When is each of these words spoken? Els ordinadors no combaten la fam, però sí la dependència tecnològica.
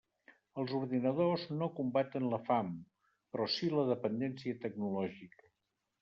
Els 0.61 0.71
ordinadors 0.75 1.43
no 1.57 1.67
combaten 1.79 2.25
la 2.31 2.39
fam, 2.47 2.71
però 3.35 3.47
sí 3.57 3.69
la 3.73 3.83
dependència 3.91 4.57
tecnològica. 4.65 5.47